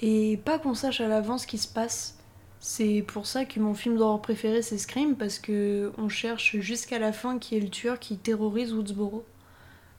et 0.03 0.39
pas 0.45 0.59
qu'on 0.59 0.75
sache 0.75 1.01
à 1.01 1.09
l'avance 1.09 1.45
ce 1.45 1.47
qui 1.47 1.57
se 1.57 1.67
passe. 1.67 2.19
C'est 2.61 3.03
pour 3.09 3.25
ça 3.25 3.47
que 3.47 3.59
mon 3.61 3.73
film 3.73 3.97
d'horreur 3.97 4.21
préféré 4.21 4.61
c'est 4.61 4.77
Scream 4.77 5.17
parce 5.17 5.39
que 5.39 5.91
on 5.97 6.11
cherche 6.11 6.59
jusqu'à 6.59 6.99
la 6.99 7.15
fin 7.15 7.39
qui 7.39 7.57
est 7.57 7.61
le 7.61 7.71
tueur 7.71 7.99
qui 7.99 8.19
terrorise 8.19 8.75
Woodsboro. 8.75 9.25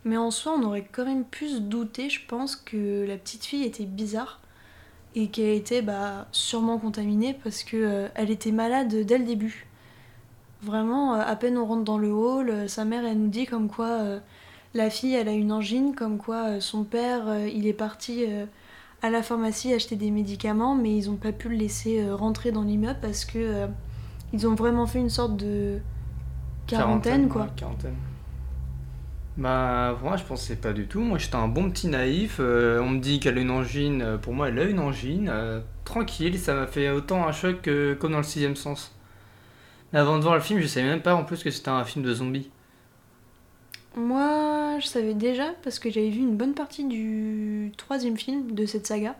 Mais 0.03 0.17
en 0.17 0.29
soi, 0.29 0.53
on 0.55 0.61
aurait 0.61 0.87
quand 0.91 1.05
même 1.05 1.25
pu 1.25 1.49
se 1.49 1.57
douter, 1.57 2.11
je 2.11 2.19
pense, 2.27 2.55
que 2.55 3.07
la 3.07 3.17
petite 3.17 3.43
fille 3.43 3.63
était 3.63 3.85
bizarre 3.85 4.39
et 5.15 5.27
qu'elle 5.27 5.55
était 5.55 5.81
bah, 5.81 6.27
sûrement 6.31 6.77
contaminée 6.77 7.37
parce 7.43 7.63
que 7.63 7.77
euh, 7.77 8.07
elle 8.15 8.29
était 8.29 8.51
malade 8.51 8.93
dès 8.93 9.17
le 9.17 9.23
début. 9.23 9.65
Vraiment, 10.61 11.15
euh, 11.15 11.21
à 11.25 11.35
peine 11.35 11.57
on 11.57 11.65
rentre 11.65 11.83
dans 11.83 11.97
le 11.97 12.11
hall, 12.11 12.49
euh, 12.49 12.67
sa 12.67 12.85
mère 12.85 13.05
elle 13.05 13.19
nous 13.19 13.29
dit 13.29 13.45
comme 13.45 13.69
quoi 13.69 13.87
euh, 13.87 14.19
la 14.73 14.89
fille 14.89 15.13
elle 15.13 15.29
a 15.29 15.33
une 15.33 15.51
angine, 15.51 15.95
comme 15.95 16.17
quoi 16.17 16.49
euh, 16.49 16.59
son 16.59 16.83
père 16.83 17.47
il 17.47 17.65
est 17.65 17.73
parti 17.73 18.25
à 19.01 19.09
la 19.09 19.23
pharmacie 19.23 19.73
acheter 19.73 19.95
des 19.95 20.11
médicaments, 20.11 20.75
mais 20.75 20.95
ils 20.95 21.09
ont 21.09 21.15
pas 21.15 21.31
pu 21.31 21.49
le 21.49 21.55
laisser 21.55 22.09
rentrer 22.11 22.51
dans 22.51 22.63
l'immeuble 22.63 22.99
parce 23.01 23.23
que 23.23 23.67
ils 24.33 24.47
ont 24.47 24.55
vraiment 24.55 24.85
fait 24.85 24.99
une 24.99 25.09
sorte 25.09 25.37
de 25.37 25.79
quarantaine, 26.67 27.29
quoi. 27.29 27.43
ouais, 27.43 27.47
quarantaine. 27.55 27.95
Bah, 29.37 29.97
moi 30.01 30.15
je 30.17 30.23
pensais 30.23 30.55
pas 30.55 30.71
du 30.73 30.87
tout. 30.87 31.01
Moi 31.01 31.17
j'étais 31.17 31.35
un 31.35 31.47
bon 31.47 31.69
petit 31.69 31.87
naïf. 31.87 32.37
euh, 32.39 32.79
on 32.81 32.89
me 32.91 32.99
dit 32.99 33.19
qu'elle 33.19 33.37
a 33.37 33.41
une 33.41 33.51
angine. 33.51 34.01
euh, 34.01 34.17
Pour 34.17 34.33
moi, 34.33 34.47
elle 34.49 34.59
a 34.59 34.63
une 34.63 34.79
angine. 34.79 35.29
euh, 35.29 35.59
tranquille, 35.83 36.39
ça 36.39 36.53
m'a 36.55 36.67
fait 36.67 36.89
autant 36.89 37.27
un 37.27 37.31
choc 37.31 37.61
que 37.61 37.93
comme 37.95 38.11
dans 38.13 38.17
le 38.19 38.23
sixième 38.23 38.55
sens. 38.55 38.93
Mais 39.93 39.99
avant 39.99 40.17
de 40.17 40.23
voir 40.23 40.35
le 40.35 40.41
film, 40.41 40.59
je 40.61 40.67
savais 40.67 40.87
même 40.87 41.01
pas 41.01 41.15
en 41.15 41.23
plus 41.25 41.43
que 41.43 41.51
c'était 41.51 41.69
un 41.69 41.85
film 41.85 42.05
de 42.05 42.13
zombies. 42.13 42.51
Moi, 43.95 44.77
je 44.79 44.85
savais 44.87 45.13
déjà 45.13 45.53
parce 45.63 45.79
que 45.79 45.89
j'avais 45.89 46.09
vu 46.09 46.19
une 46.19 46.35
bonne 46.37 46.53
partie 46.53 46.83
du 46.85 47.71
troisième 47.77 48.17
film 48.17 48.51
de 48.51 48.65
cette 48.65 48.85
saga, 48.87 49.15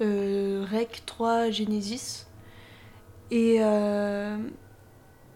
Rec 0.00 1.02
3 1.06 1.50
Genesis. 1.50 2.26
Et 3.30 3.58
euh, 3.60 4.36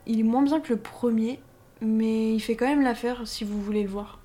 il 0.07 0.21
est 0.21 0.25
moins 0.25 0.43
bien 0.43 0.61
que 0.61 0.73
le 0.73 0.79
premier, 0.81 1.40
mais 1.80 2.34
il 2.34 2.40
fait 2.40 2.56
quand 2.56 2.66
même 2.66 2.82
l'affaire 2.82 3.26
si 3.26 3.44
vous 3.44 3.60
voulez 3.60 3.82
le 3.82 3.88
voir. 3.88 4.18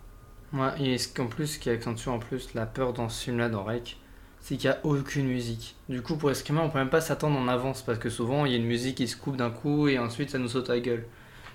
Ouais, 0.53 0.71
et 0.79 0.97
ce 0.97 1.07
qu'en 1.07 1.27
plus, 1.27 1.47
ce 1.47 1.59
qui 1.59 1.69
accentue 1.69 2.07
en 2.09 2.19
plus 2.19 2.53
la 2.53 2.65
peur 2.65 2.93
dans 2.93 3.09
ce 3.09 3.25
film-là, 3.25 3.49
dans 3.49 3.63
Rec, 3.63 3.97
c'est 4.39 4.57
qu'il 4.57 4.69
n'y 4.69 4.75
a 4.75 4.79
aucune 4.85 5.27
musique. 5.27 5.75
Du 5.89 6.01
coup, 6.01 6.17
pour 6.17 6.29
Escrima, 6.31 6.61
on 6.61 6.69
peut 6.69 6.77
même 6.77 6.89
pas 6.89 7.01
s'attendre 7.01 7.37
en 7.37 7.47
avance 7.47 7.81
parce 7.81 7.97
que 7.97 8.09
souvent 8.09 8.45
il 8.45 8.51
y 8.51 8.55
a 8.55 8.57
une 8.57 8.65
musique 8.65 8.97
qui 8.97 9.07
se 9.07 9.17
coupe 9.17 9.37
d'un 9.37 9.49
coup 9.49 9.87
et 9.87 9.97
ensuite 9.97 10.29
ça 10.29 10.37
nous 10.37 10.47
saute 10.47 10.69
à 10.69 10.75
la 10.75 10.79
gueule. 10.81 11.05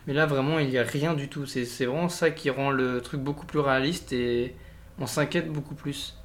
Mais 0.07 0.12
là, 0.12 0.26
vraiment, 0.26 0.59
il 0.59 0.69
n'y 0.69 0.78
a 0.78 0.83
rien 0.83 1.14
du 1.14 1.28
tout. 1.28 1.47
C'est 1.47 1.64
vraiment 1.85 2.09
ça 2.09 2.30
qui 2.30 2.50
rend 2.50 2.71
le 2.71 3.00
truc 3.00 3.21
beaucoup 3.21 3.47
plus 3.47 3.61
réaliste 3.61 4.12
et 4.12 4.57
on 4.99 5.07
s'inquiète 5.07 5.52
beaucoup 5.52 5.75
plus. 5.75 6.19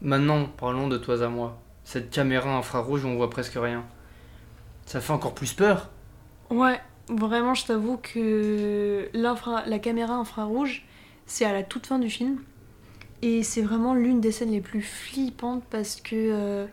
Maintenant, 0.00 0.46
parlons 0.46 0.88
de 0.88 0.96
toi 0.96 1.22
à 1.22 1.28
moi. 1.28 1.60
Cette 1.84 2.10
caméra 2.10 2.56
infrarouge 2.56 3.04
où 3.04 3.08
on 3.08 3.16
voit 3.16 3.30
presque 3.30 3.54
rien. 3.56 3.84
Ça 4.86 5.00
fait 5.00 5.12
encore 5.12 5.34
plus 5.34 5.52
peur. 5.52 5.90
Ouais, 6.50 6.80
vraiment, 7.16 7.54
je 7.54 7.66
t'avoue 7.66 7.98
que 7.98 9.08
la 9.14 9.78
caméra 9.78 10.14
infrarouge, 10.14 10.84
c'est 11.26 11.44
à 11.44 11.52
la 11.52 11.62
toute 11.62 11.86
fin 11.86 11.98
du 11.98 12.10
film. 12.10 12.40
Et 13.22 13.42
c'est 13.42 13.62
vraiment 13.62 13.94
l'une 13.94 14.20
des 14.20 14.32
scènes 14.32 14.50
les 14.50 14.60
plus 14.60 14.82
flippantes 14.82 15.62
parce 15.70 16.00
que 16.00 16.16
euh, 16.16 16.66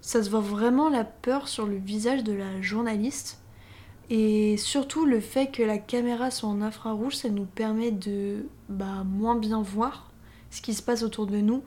ça 0.00 0.22
se 0.22 0.30
voit 0.30 0.40
vraiment 0.40 0.88
la 0.88 1.04
peur 1.04 1.48
sur 1.48 1.66
le 1.66 1.76
visage 1.76 2.22
de 2.22 2.32
la 2.32 2.62
journaliste. 2.62 3.40
Et 4.08 4.56
surtout 4.56 5.04
le 5.04 5.20
fait 5.20 5.48
que 5.48 5.62
la 5.62 5.78
caméra 5.78 6.30
soit 6.30 6.48
en 6.48 6.62
infrarouge, 6.62 7.16
ça 7.16 7.28
nous 7.28 7.44
permet 7.44 7.90
de 7.90 8.46
bah, 8.68 9.04
moins 9.04 9.36
bien 9.36 9.62
voir 9.62 10.10
ce 10.50 10.60
qui 10.60 10.74
se 10.74 10.82
passe 10.82 11.02
autour 11.02 11.26
de 11.26 11.38
nous 11.38 11.62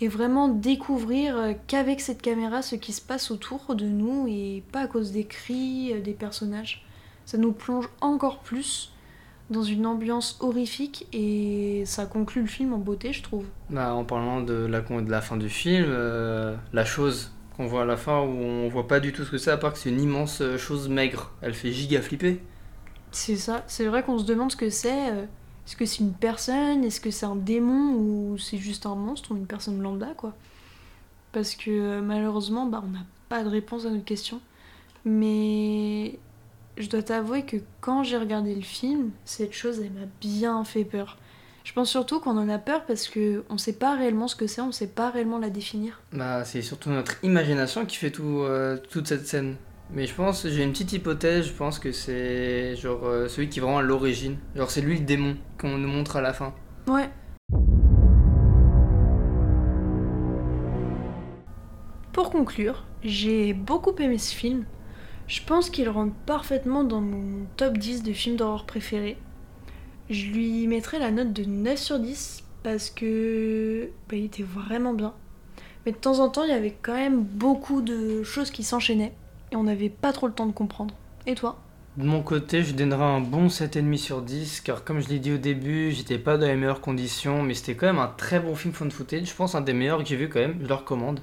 et 0.00 0.08
vraiment 0.08 0.48
découvrir 0.48 1.36
euh, 1.36 1.52
qu'avec 1.66 2.00
cette 2.00 2.22
caméra 2.22 2.62
ce 2.62 2.76
qui 2.76 2.92
se 2.92 3.00
passe 3.00 3.30
autour 3.30 3.74
de 3.74 3.86
nous 3.86 4.26
et 4.26 4.62
pas 4.72 4.80
à 4.80 4.86
cause 4.86 5.12
des 5.12 5.24
cris 5.24 5.92
euh, 5.92 6.00
des 6.00 6.14
personnages. 6.14 6.84
Ça 7.24 7.38
nous 7.38 7.52
plonge 7.52 7.88
encore 8.00 8.40
plus 8.40 8.92
dans 9.50 9.62
une 9.62 9.86
ambiance 9.86 10.38
horrifique 10.40 11.06
et 11.12 11.82
ça 11.86 12.06
conclut 12.06 12.42
le 12.42 12.46
film 12.48 12.72
en 12.72 12.78
beauté, 12.78 13.12
je 13.12 13.22
trouve. 13.22 13.46
Bah, 13.70 13.94
en 13.94 14.04
parlant 14.04 14.40
de 14.42 14.54
la, 14.54 14.80
de 14.80 15.10
la 15.10 15.20
fin 15.20 15.36
du 15.36 15.48
film, 15.48 15.84
euh, 15.88 16.56
la 16.72 16.84
chose 16.84 17.32
qu'on 17.56 17.66
voit 17.66 17.82
à 17.82 17.84
la 17.84 17.96
fin 17.96 18.20
où 18.20 18.28
on 18.28 18.68
voit 18.68 18.86
pas 18.88 19.00
du 19.00 19.12
tout 19.12 19.24
ce 19.24 19.30
que 19.30 19.38
c'est, 19.38 19.50
à 19.50 19.56
part 19.56 19.72
que 19.72 19.78
c'est 19.78 19.90
une 19.90 20.00
immense 20.00 20.40
euh, 20.40 20.58
chose 20.58 20.88
maigre. 20.88 21.32
Elle 21.42 21.54
fait 21.54 21.72
giga 21.72 22.00
flipper. 22.02 22.40
C'est 23.10 23.36
ça, 23.36 23.64
c'est 23.66 23.86
vrai 23.86 24.02
qu'on 24.02 24.18
se 24.18 24.24
demande 24.24 24.50
ce 24.52 24.56
que 24.56 24.70
c'est. 24.70 25.10
euh, 25.10 25.24
Est-ce 25.66 25.76
que 25.76 25.84
c'est 25.86 25.98
une 26.00 26.14
personne 26.14 26.84
Est-ce 26.84 27.00
que 27.00 27.10
c'est 27.10 27.26
un 27.26 27.36
démon 27.36 27.94
Ou 27.94 28.38
c'est 28.38 28.58
juste 28.58 28.86
un 28.86 28.94
monstre 28.94 29.32
ou 29.32 29.36
une 29.36 29.46
personne 29.46 29.80
lambda, 29.82 30.14
quoi 30.16 30.34
Parce 31.32 31.54
que 31.54 32.00
malheureusement, 32.00 32.66
bah, 32.66 32.82
on 32.84 32.90
n'a 32.90 33.04
pas 33.28 33.44
de 33.44 33.48
réponse 33.48 33.86
à 33.86 33.90
notre 33.90 34.04
question. 34.04 34.40
Mais 35.04 36.18
je 36.76 36.88
dois 36.88 37.02
t'avouer 37.02 37.42
que 37.42 37.56
quand 37.80 38.02
j'ai 38.02 38.16
regardé 38.16 38.54
le 38.54 38.62
film, 38.62 39.10
cette 39.24 39.52
chose, 39.52 39.80
elle 39.80 39.92
m'a 39.92 40.06
bien 40.20 40.64
fait 40.64 40.84
peur. 40.84 41.18
Je 41.64 41.72
pense 41.72 41.90
surtout 41.90 42.18
qu'on 42.18 42.36
en 42.38 42.48
a 42.48 42.58
peur 42.58 42.84
parce 42.86 43.08
que 43.08 43.44
on 43.48 43.56
sait 43.56 43.74
pas 43.74 43.94
réellement 43.94 44.26
ce 44.26 44.34
que 44.34 44.46
c'est, 44.46 44.60
on 44.60 44.72
sait 44.72 44.88
pas 44.88 45.10
réellement 45.10 45.38
la 45.38 45.50
définir. 45.50 46.00
Bah, 46.12 46.44
c'est 46.44 46.62
surtout 46.62 46.90
notre 46.90 47.22
imagination 47.22 47.86
qui 47.86 47.96
fait 47.96 48.10
tout, 48.10 48.40
euh, 48.40 48.76
toute 48.90 49.06
cette 49.06 49.26
scène. 49.28 49.56
Mais 49.90 50.06
je 50.06 50.14
pense, 50.14 50.48
j'ai 50.48 50.62
une 50.62 50.72
petite 50.72 50.92
hypothèse, 50.92 51.46
je 51.46 51.52
pense 51.52 51.78
que 51.78 51.92
c'est 51.92 52.74
genre 52.76 53.04
euh, 53.04 53.28
celui 53.28 53.48
qui 53.48 53.58
est 53.58 53.62
vraiment 53.62 53.78
à 53.78 53.82
l'origine. 53.82 54.38
Genre 54.56 54.70
c'est 54.70 54.80
lui 54.80 54.98
le 54.98 55.04
démon 55.04 55.36
qu'on 55.60 55.78
nous 55.78 55.88
montre 55.88 56.16
à 56.16 56.20
la 56.20 56.32
fin. 56.32 56.54
Ouais. 56.88 57.10
Pour 62.12 62.30
conclure, 62.30 62.84
j'ai 63.02 63.52
beaucoup 63.52 63.94
aimé 63.98 64.18
ce 64.18 64.34
film. 64.34 64.64
Je 65.32 65.40
pense 65.40 65.70
qu'il 65.70 65.88
rentre 65.88 66.12
parfaitement 66.26 66.84
dans 66.84 67.00
mon 67.00 67.46
top 67.56 67.78
10 67.78 68.02
de 68.02 68.12
films 68.12 68.36
d'horreur 68.36 68.66
préférés. 68.66 69.16
Je 70.10 70.26
lui 70.26 70.66
mettrai 70.66 70.98
la 70.98 71.10
note 71.10 71.32
de 71.32 71.44
9 71.44 71.78
sur 71.78 71.98
10 71.98 72.44
parce 72.62 72.90
que 72.90 73.88
bah, 74.10 74.16
il 74.16 74.26
était 74.26 74.42
vraiment 74.42 74.92
bien. 74.92 75.14
Mais 75.86 75.92
de 75.92 75.96
temps 75.96 76.18
en 76.18 76.28
temps, 76.28 76.44
il 76.44 76.50
y 76.50 76.52
avait 76.52 76.76
quand 76.82 76.92
même 76.92 77.22
beaucoup 77.22 77.80
de 77.80 78.22
choses 78.22 78.50
qui 78.50 78.62
s'enchaînaient 78.62 79.14
et 79.52 79.56
on 79.56 79.62
n'avait 79.62 79.88
pas 79.88 80.12
trop 80.12 80.26
le 80.26 80.34
temps 80.34 80.44
de 80.44 80.52
comprendre. 80.52 80.94
Et 81.26 81.34
toi? 81.34 81.58
De 81.96 82.04
mon 82.04 82.22
côté, 82.22 82.62
je 82.62 82.74
donnerai 82.74 83.02
un 83.02 83.20
bon 83.20 83.46
7,5 83.46 83.96
sur 83.96 84.20
10, 84.20 84.60
car 84.60 84.84
comme 84.84 85.00
je 85.00 85.08
l'ai 85.08 85.18
dit 85.18 85.32
au 85.32 85.38
début, 85.38 85.92
j'étais 85.92 86.18
pas 86.18 86.36
dans 86.36 86.46
les 86.46 86.56
meilleures 86.56 86.82
conditions, 86.82 87.42
mais 87.42 87.54
c'était 87.54 87.74
quand 87.74 87.86
même 87.86 87.98
un 87.98 88.12
très 88.18 88.38
bon 88.38 88.54
film 88.54 88.74
found 88.74 88.92
footage, 88.92 89.30
je 89.30 89.34
pense 89.34 89.54
un 89.54 89.62
des 89.62 89.72
meilleurs 89.72 90.02
que 90.02 90.04
j'ai 90.04 90.16
vu 90.16 90.28
quand 90.28 90.40
même, 90.40 90.58
je 90.60 90.68
le 90.68 90.74
recommande. 90.74 91.20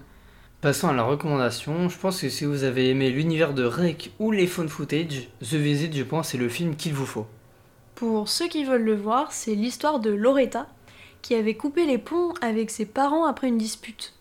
Passons 0.62 0.90
à 0.90 0.94
la 0.94 1.04
recommandation, 1.04 1.88
je 1.88 1.98
pense 1.98 2.20
que 2.20 2.28
si 2.28 2.44
vous 2.44 2.66
avez 2.66 2.90
aimé 2.90 3.12
l'univers 3.12 3.54
de 3.54 3.64
Rec 3.64 4.12
ou 4.20 4.32
les 4.32 4.46
found 4.46 4.68
footage, 4.68 5.30
The 5.40 5.54
Visit, 5.54 5.96
je 5.96 6.04
pense, 6.04 6.28
c'est 6.28 6.38
le 6.38 6.50
film 6.50 6.76
qu'il 6.76 6.94
vous 6.94 7.06
faut. 7.06 7.28
Pour 7.96 8.28
ceux 8.28 8.50
qui 8.50 8.66
veulent 8.66 8.84
le 8.84 8.98
voir, 8.98 9.32
c'est 9.32 9.56
l'histoire 9.56 10.02
de 10.02 10.10
Loretta, 10.10 10.68
qui 11.22 11.34
avait 11.34 11.54
coupé 11.54 11.86
les 11.86 11.98
ponts 11.98 12.34
avec 12.42 12.72
ses 12.72 12.86
parents 12.86 13.26
après 13.26 13.48
une 13.48 13.58
dispute. 13.58 14.16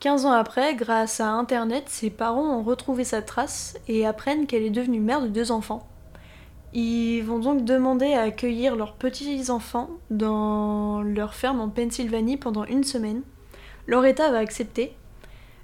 15 0.00 0.26
ans 0.26 0.32
après, 0.32 0.74
grâce 0.74 1.20
à 1.20 1.28
Internet, 1.28 1.84
ses 1.86 2.10
parents 2.10 2.58
ont 2.58 2.64
retrouvé 2.64 3.04
sa 3.04 3.22
trace 3.22 3.78
et 3.86 4.04
apprennent 4.04 4.48
qu'elle 4.48 4.64
est 4.64 4.70
devenue 4.70 4.98
mère 4.98 5.22
de 5.22 5.28
deux 5.28 5.52
enfants. 5.52 5.86
Ils 6.72 7.22
vont 7.22 7.38
donc 7.38 7.64
demander 7.64 8.12
à 8.14 8.22
accueillir 8.22 8.74
leurs 8.74 8.94
petits-enfants 8.94 9.90
dans 10.10 11.00
leur 11.02 11.34
ferme 11.34 11.60
en 11.60 11.68
Pennsylvanie 11.68 12.38
pendant 12.38 12.64
une 12.64 12.82
semaine. 12.82 13.22
Loretta 13.86 14.32
va 14.32 14.38
accepter. 14.38 14.96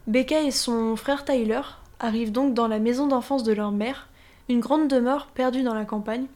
Becca 0.07 0.41
et 0.43 0.53
son 0.53 0.95
frère 0.95 1.25
Tyler 1.25 1.63
arrivent 1.99 2.31
donc 2.31 2.55
dans 2.55 2.69
la 2.69 2.79
maison 2.79 3.09
d'enfance 3.09 3.43
de 3.43 3.53
leur 3.53 3.73
mère, 3.73 4.09
une 4.49 4.61
grande 4.61 4.89
demeure 4.89 5.27
perdue 5.27 5.65
dans 5.65 5.75
la 5.75 5.85
campagne. 5.85 6.27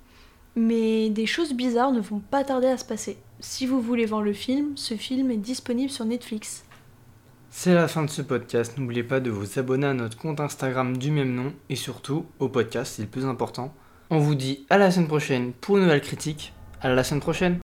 Mais 0.57 1.11
des 1.11 1.27
choses 1.27 1.53
bizarres 1.53 1.93
ne 1.93 2.01
vont 2.01 2.19
pas 2.19 2.43
tarder 2.43 2.67
à 2.67 2.77
se 2.77 2.85
passer. 2.85 3.17
Si 3.39 3.67
vous 3.67 3.81
voulez 3.81 4.07
voir 4.07 4.23
le 4.23 4.33
film, 4.33 4.73
ce 4.77 4.95
film 4.95 5.31
est 5.31 5.37
disponible 5.37 5.91
sur 5.91 6.05
Netflix. 6.05 6.65
C'est 7.51 7.75
la 7.75 7.87
fin 7.87 8.03
de 8.03 8.11
ce 8.11 8.23
podcast. 8.23 8.77
N'oubliez 8.77 9.05
pas 9.05 9.21
de 9.21 9.31
vous 9.31 9.59
abonner 9.59 9.87
à 9.87 9.95
notre 9.95 10.19
compte 10.19 10.41
Instagram 10.41 10.97
du 10.97 11.13
même 11.13 11.35
nom 11.35 11.53
et 11.69 11.77
surtout 11.77 12.27
au 12.41 12.49
podcast, 12.49 12.95
c'est 12.97 13.03
le 13.03 13.09
plus 13.09 13.25
important. 13.25 13.73
On 14.11 14.19
vous 14.19 14.35
dit 14.35 14.67
à 14.69 14.79
la 14.79 14.91
semaine 14.91 15.07
prochaine 15.07 15.53
pour 15.53 15.77
une 15.77 15.85
nouvelle 15.85 16.01
critique. 16.01 16.53
À 16.81 16.93
la 16.93 17.05
semaine 17.05 17.21
prochaine 17.21 17.61